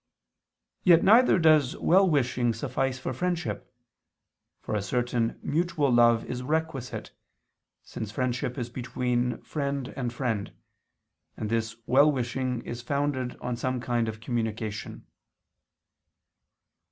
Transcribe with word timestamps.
Yet 0.83 1.03
neither 1.03 1.37
does 1.37 1.77
well 1.77 2.09
wishing 2.09 2.53
suffice 2.55 2.97
for 2.97 3.13
friendship, 3.13 3.71
for 4.59 4.73
a 4.73 4.81
certain 4.81 5.37
mutual 5.43 5.93
love 5.93 6.25
is 6.25 6.41
requisite, 6.41 7.11
since 7.83 8.09
friendship 8.11 8.57
is 8.57 8.71
between 8.71 9.37
friend 9.43 9.89
and 9.95 10.11
friend: 10.11 10.55
and 11.37 11.51
this 11.51 11.75
well 11.85 12.11
wishing 12.11 12.63
is 12.63 12.81
founded 12.81 13.35
on 13.41 13.55
some 13.55 13.79
kind 13.79 14.07
of 14.07 14.19
communication. 14.21 15.05